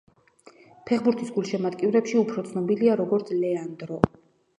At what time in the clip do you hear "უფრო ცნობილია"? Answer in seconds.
2.21-2.97